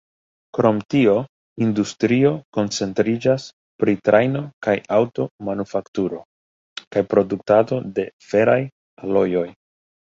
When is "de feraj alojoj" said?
8.01-9.49